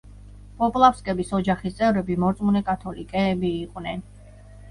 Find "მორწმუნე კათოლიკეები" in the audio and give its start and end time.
2.23-3.53